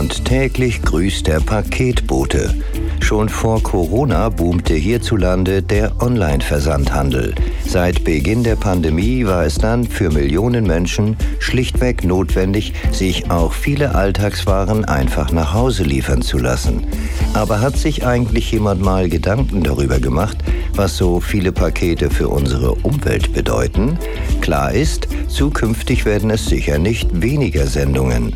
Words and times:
und 0.00 0.24
täglich 0.24 0.80
grüßt 0.80 1.26
der 1.26 1.40
Paketbote. 1.40 2.54
Schon 3.00 3.28
vor 3.28 3.62
Corona 3.62 4.30
boomte 4.30 4.72
hierzulande 4.72 5.62
der 5.62 6.00
Online-Versandhandel. 6.00 7.34
Seit 7.66 8.02
Beginn 8.02 8.42
der 8.42 8.56
Pandemie 8.56 9.26
war 9.26 9.44
es 9.44 9.58
dann 9.58 9.84
für 9.84 10.10
Millionen 10.10 10.66
Menschen 10.66 11.18
schlichtweg 11.38 12.02
notwendig, 12.02 12.72
sich 12.92 13.30
auch 13.30 13.52
viele 13.52 13.94
Alltagswaren 13.94 14.86
einfach 14.86 15.32
nach 15.32 15.52
Hause 15.52 15.82
liefern 15.82 16.22
zu 16.22 16.38
lassen. 16.38 16.86
Aber 17.34 17.60
hat 17.60 17.76
sich 17.76 18.06
eigentlich 18.06 18.50
jemand 18.52 18.80
mal 18.80 19.10
Gedanken 19.10 19.62
darüber 19.62 20.00
gemacht, 20.00 20.38
was 20.74 20.96
so 20.96 21.20
viele 21.20 21.52
Pakete 21.52 22.08
für 22.08 22.28
unsere 22.28 22.72
Umwelt 22.72 23.34
bedeuten? 23.34 23.98
Klar 24.40 24.72
ist, 24.72 25.08
zukünftig 25.28 26.06
werden 26.06 26.30
es 26.30 26.46
sicher 26.46 26.78
nicht 26.78 27.20
weniger 27.20 27.66
Sendungen. 27.66 28.34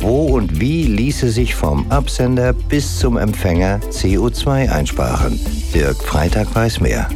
Wo 0.00 0.26
und 0.26 0.60
wie 0.60 0.84
ließe 0.84 1.28
sich 1.30 1.54
vom 1.54 1.90
Absender 1.90 2.52
bis 2.52 2.98
zum 2.98 3.16
Empfänger 3.16 3.80
CO2 3.90 4.70
einsparen? 4.70 5.38
Dirk 5.74 6.02
Freitag 6.02 6.54
weiß 6.54 6.80
mehr. 6.80 7.08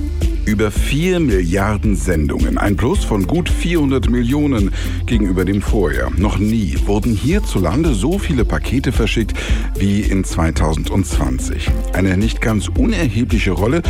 Über 0.45 0.73
4 0.73 1.21
Milliarden 1.21 1.95
Sendungen, 1.95 2.59
ein 2.59 2.77
Plus 2.77 3.05
von 3.05 3.29
gut 3.29 3.49
400 3.49 4.11
Millionen 4.11 4.73
gegenüber 5.07 5.45
dem 5.45 5.63
Vorjahr. 5.63 6.11
Noch 6.17 6.39
nie 6.39 6.77
wurden 6.85 7.15
hierzulande 7.15 7.95
so 7.95 8.19
viele 8.19 8.45
Pakete 8.45 8.91
verschickt 8.91 9.35
wie 9.79 10.01
in 10.01 10.25
2020. 10.25 11.71
Eine 11.93 12.17
nicht 12.17 12.41
ganz 12.41 12.67
unerhebliche 12.69 13.53
Rolle 13.53 13.83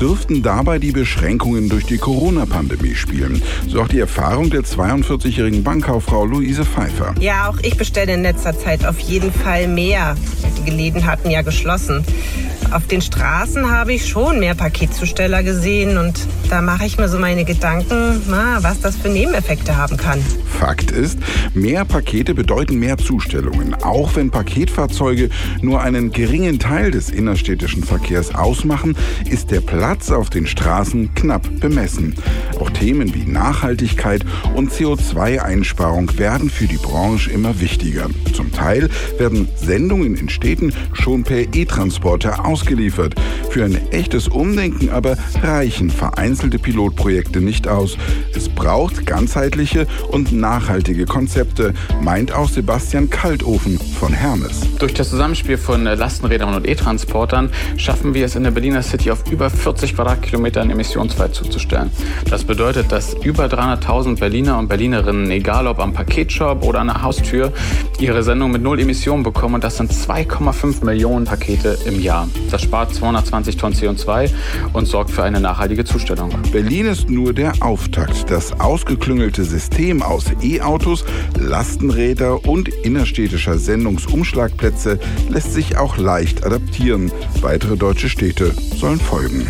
dürften 0.00 0.42
dabei 0.42 0.80
die 0.80 0.90
Beschränkungen 0.90 1.68
durch 1.68 1.86
die 1.86 1.98
Corona-Pandemie 1.98 2.96
spielen. 2.96 3.40
So 3.68 3.80
auch 3.80 3.88
die 3.88 4.00
Erfahrung 4.00 4.50
der 4.50 4.62
42-jährigen 4.62 5.62
Bankkauffrau 5.62 6.24
Luise 6.24 6.64
Pfeiffer. 6.64 7.14
Ja, 7.20 7.48
auch 7.48 7.58
ich 7.62 7.76
bestelle 7.76 8.14
in 8.14 8.22
letzter 8.22 8.58
Zeit 8.58 8.84
auf 8.84 8.98
jeden 8.98 9.32
Fall 9.32 9.68
mehr. 9.68 10.16
Die 10.66 10.70
Läden 10.70 11.06
hatten 11.06 11.30
ja 11.30 11.42
geschlossen. 11.42 12.04
Auf 12.70 12.86
den 12.86 13.00
Straßen 13.00 13.70
habe 13.70 13.94
ich 13.94 14.06
schon 14.06 14.38
mehr 14.38 14.54
Paketzusteller 14.54 15.42
gesehen 15.42 15.98
und 15.98 16.20
da 16.50 16.62
mache 16.62 16.84
ich 16.84 16.98
mir 16.98 17.08
so 17.08 17.18
meine 17.18 17.44
Gedanken, 17.44 18.22
was 18.60 18.80
das 18.80 18.96
für 18.96 19.08
Nebeneffekte 19.08 19.76
haben 19.76 19.96
kann. 19.96 20.22
Fakt 20.58 20.90
ist, 20.90 21.18
mehr 21.54 21.84
Pakete 21.84 22.34
bedeuten 22.34 22.78
mehr 22.78 22.98
Zustellungen. 22.98 23.74
Auch 23.74 24.14
wenn 24.14 24.30
Paketfahrzeuge 24.30 25.30
nur 25.62 25.80
einen 25.80 26.12
geringen 26.12 26.58
Teil 26.58 26.90
des 26.90 27.10
innerstädtischen 27.10 27.82
Verkehrs 27.82 28.34
ausmachen, 28.34 28.94
ist 29.28 29.50
der 29.50 29.62
Platz 29.62 30.10
auf 30.10 30.30
den 30.30 30.46
Straßen 30.46 31.14
knapp 31.14 31.48
bemessen. 31.60 32.14
Auch 32.60 32.70
Themen 32.70 33.14
wie 33.14 33.24
Nachhaltigkeit 33.24 34.24
und 34.54 34.70
CO2-Einsparung 34.70 36.18
werden 36.18 36.50
für 36.50 36.66
die 36.66 36.76
Branche 36.76 37.30
immer 37.30 37.60
wichtiger. 37.60 38.08
Zum 38.34 38.52
Teil 38.52 38.90
werden 39.18 39.48
Sendungen 39.56 40.14
in 40.14 40.28
Städten 40.28 40.49
schon 40.92 41.24
per 41.24 41.54
E-Transporter 41.54 42.44
ausgeliefert. 42.44 43.14
Für 43.50 43.64
ein 43.64 43.90
echtes 43.90 44.28
Umdenken 44.28 44.90
aber 44.90 45.16
reichen 45.42 45.90
vereinzelte 45.90 46.58
Pilotprojekte 46.58 47.40
nicht 47.40 47.68
aus. 47.68 47.96
Es 48.34 48.48
braucht 48.48 49.06
ganzheitliche 49.06 49.86
und 50.10 50.32
nachhaltige 50.32 51.04
Konzepte, 51.06 51.74
meint 52.02 52.32
auch 52.32 52.48
Sebastian 52.48 53.10
Kaltofen 53.10 53.78
von 53.98 54.12
Hermes. 54.12 54.60
Durch 54.78 54.94
das 54.94 55.10
Zusammenspiel 55.10 55.56
von 55.56 55.84
Lastenrädern 55.84 56.54
und 56.54 56.66
E-Transportern 56.66 57.50
schaffen 57.76 58.14
wir 58.14 58.24
es 58.24 58.36
in 58.36 58.44
der 58.44 58.50
Berliner 58.50 58.82
City 58.82 59.10
auf 59.10 59.30
über 59.30 59.50
40 59.50 59.94
Quadratkilometern 59.94 60.70
emissionsfrei 60.70 61.28
zuzustellen. 61.28 61.90
Das 62.28 62.44
bedeutet, 62.44 62.90
dass 62.92 63.14
über 63.14 63.46
300.000 63.46 64.18
Berliner 64.18 64.58
und 64.58 64.68
Berlinerinnen, 64.68 65.30
egal 65.30 65.66
ob 65.66 65.78
am 65.78 65.92
Paketshop 65.92 66.64
oder 66.64 66.80
an 66.80 66.88
der 66.88 67.02
Haustür, 67.02 67.52
ihre 67.98 68.22
Sendung 68.22 68.50
mit 68.50 68.62
null 68.62 68.80
Emissionen 68.80 69.22
bekommen 69.22 69.56
und 69.56 69.64
das 69.64 69.76
sind 69.76 69.92
2,5 70.40 70.84
Millionen 70.84 71.24
Pakete 71.26 71.78
im 71.84 72.00
Jahr. 72.00 72.28
Das 72.50 72.62
spart 72.62 72.94
220 72.94 73.56
Tonnen 73.56 73.74
CO2 73.74 74.30
und 74.72 74.86
sorgt 74.86 75.10
für 75.10 75.22
eine 75.22 75.40
nachhaltige 75.40 75.84
Zustellung. 75.84 76.30
Berlin 76.50 76.86
ist 76.86 77.10
nur 77.10 77.32
der 77.34 77.52
Auftakt. 77.60 78.30
Das 78.30 78.58
ausgeklüngelte 78.58 79.44
System 79.44 80.02
aus 80.02 80.26
E-Autos, 80.42 81.04
Lastenräder 81.38 82.46
und 82.46 82.68
innerstädtischer 82.68 83.58
Sendungsumschlagplätze 83.58 84.98
lässt 85.28 85.52
sich 85.52 85.76
auch 85.76 85.96
leicht 85.98 86.44
adaptieren. 86.44 87.12
Weitere 87.40 87.76
deutsche 87.76 88.08
Städte 88.08 88.54
sollen 88.76 89.00
folgen. 89.00 89.46